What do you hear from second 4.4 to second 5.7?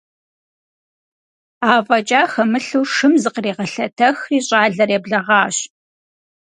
щӀалэр еблэгъащ.